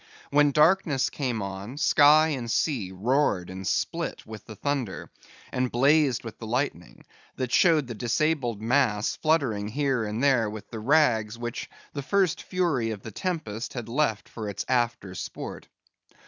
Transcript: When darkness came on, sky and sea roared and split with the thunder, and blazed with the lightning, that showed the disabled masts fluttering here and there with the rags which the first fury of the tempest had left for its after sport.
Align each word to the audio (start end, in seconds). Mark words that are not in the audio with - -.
When 0.31 0.49
darkness 0.49 1.11
came 1.11 1.43
on, 1.43 1.77
sky 1.77 2.29
and 2.29 2.49
sea 2.49 2.91
roared 2.91 3.51
and 3.51 3.67
split 3.67 4.25
with 4.25 4.47
the 4.47 4.55
thunder, 4.55 5.11
and 5.51 5.71
blazed 5.71 6.23
with 6.23 6.39
the 6.39 6.47
lightning, 6.47 7.05
that 7.35 7.51
showed 7.51 7.85
the 7.85 7.93
disabled 7.93 8.63
masts 8.63 9.15
fluttering 9.17 9.67
here 9.67 10.03
and 10.03 10.23
there 10.23 10.49
with 10.49 10.71
the 10.71 10.79
rags 10.79 11.37
which 11.37 11.69
the 11.93 12.01
first 12.01 12.41
fury 12.41 12.89
of 12.89 13.03
the 13.03 13.11
tempest 13.11 13.73
had 13.73 13.87
left 13.87 14.27
for 14.27 14.49
its 14.49 14.65
after 14.67 15.13
sport. 15.13 15.67